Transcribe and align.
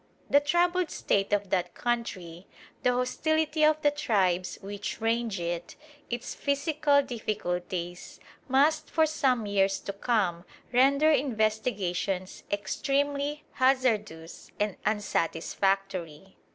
The 0.31 0.39
troubled 0.39 0.89
state 0.89 1.31
of 1.31 1.51
that 1.51 1.75
country, 1.75 2.47
the 2.81 2.91
hostility 2.93 3.63
of 3.63 3.79
the 3.83 3.91
tribes 3.91 4.55
which 4.63 4.99
range 4.99 5.39
it, 5.39 5.75
its 6.09 6.33
physical 6.33 7.03
difficulties, 7.03 8.19
must 8.47 8.89
for 8.89 9.05
some 9.05 9.45
years 9.45 9.79
to 9.81 9.93
come 9.93 10.43
render 10.73 11.11
investigations 11.11 12.41
extremely 12.51 13.43
hazardous 13.53 14.49
and 14.59 14.75
unsatisfactory. 14.87 16.35